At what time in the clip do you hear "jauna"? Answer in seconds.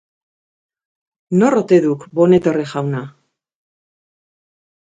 2.73-3.05